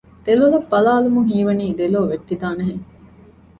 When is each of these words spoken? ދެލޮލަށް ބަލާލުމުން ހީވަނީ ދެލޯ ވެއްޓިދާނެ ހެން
ދެލޮލަށް 0.25 0.69
ބަލާލުމުން 0.71 1.27
ހީވަނީ 1.31 1.65
ދެލޯ 1.79 2.01
ވެއްޓިދާނެ 2.11 2.63
ހެން 2.69 2.85